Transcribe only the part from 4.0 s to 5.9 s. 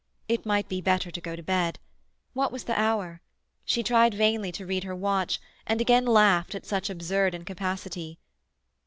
vainly to read her watch, and